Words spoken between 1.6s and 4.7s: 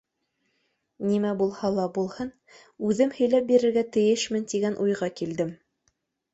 ла булһын, үҙем һөйләп бирергә тейешмен,